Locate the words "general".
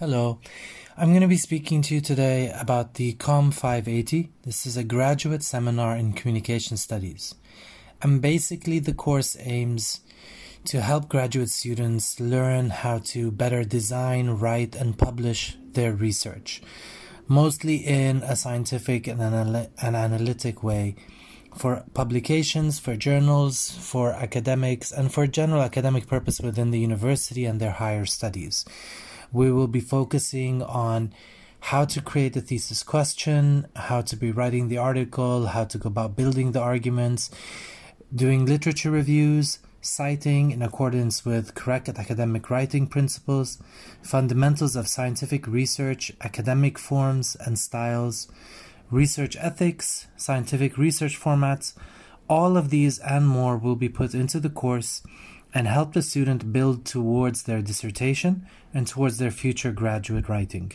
25.28-25.62